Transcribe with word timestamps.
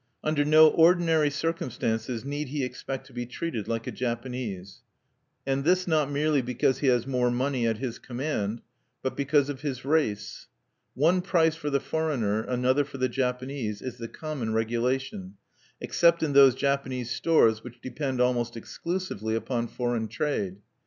Under 0.23 0.43
no 0.43 0.67
ordinary 0.69 1.29
circumstances 1.29 2.25
need 2.25 2.47
he 2.47 2.63
expect 2.63 3.05
to 3.05 3.13
be 3.13 3.27
treated 3.27 3.67
like 3.67 3.85
a 3.85 3.91
Japanese, 3.91 4.81
and 5.45 5.63
this 5.63 5.87
not 5.87 6.09
merely 6.09 6.41
because 6.41 6.79
he 6.79 6.87
has 6.87 7.05
more 7.05 7.29
money 7.29 7.67
at 7.67 7.77
his 7.77 7.99
command, 7.99 8.63
but 9.03 9.15
because 9.15 9.47
of 9.47 9.61
his 9.61 9.85
race. 9.85 10.47
One 10.95 11.21
price 11.21 11.55
for 11.55 11.69
the 11.69 11.79
foreigner, 11.79 12.41
another 12.41 12.83
for 12.83 12.97
the 12.97 13.09
Japanese, 13.09 13.79
is 13.79 13.97
the 13.97 14.07
common 14.07 14.53
regulation, 14.53 15.35
except 15.79 16.23
in 16.23 16.33
those 16.33 16.55
Japanese 16.55 17.11
stores 17.11 17.63
which 17.63 17.79
depend 17.79 18.19
almost 18.19 18.57
exclusively 18.57 19.35
upon 19.35 19.67
foreign 19.67 20.07
trade. 20.07 20.61